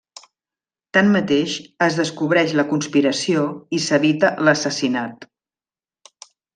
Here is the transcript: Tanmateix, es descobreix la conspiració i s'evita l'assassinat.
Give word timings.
Tanmateix, 0.97 1.57
es 1.89 1.99
descobreix 2.01 2.57
la 2.61 2.67
conspiració 2.73 3.47
i 3.81 3.85
s'evita 3.91 4.35
l'assassinat. 4.47 5.33